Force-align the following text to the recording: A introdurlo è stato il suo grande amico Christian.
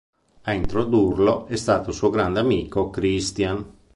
A 0.45 0.53
introdurlo 0.53 1.45
è 1.45 1.55
stato 1.55 1.91
il 1.91 1.95
suo 1.95 2.09
grande 2.09 2.39
amico 2.39 2.89
Christian. 2.89 3.63